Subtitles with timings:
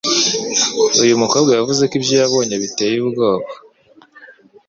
[1.03, 3.51] Uyu mu kobwa yavuzeko ibyo yabonye biteye ubwoba